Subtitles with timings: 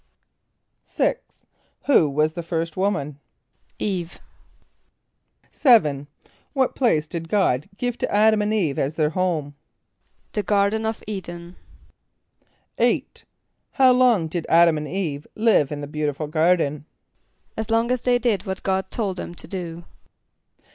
[0.43, 1.43] = =6.=
[1.85, 3.19] Who was the first woman?
[3.79, 4.17] =[=E]ve.=
[5.53, 6.07] =7.=
[6.53, 9.53] What place did God give to [)A]d´[)a]m and [=E]ve as their home?
[10.31, 11.55] =The garden of [=E]´d[)e]n.=
[12.79, 13.25] =8.=
[13.73, 16.85] How long did [)A]d´[)a]m and [=E]ve live in the beautiful garden?
[17.55, 19.83] =As long as they did what God told them to do.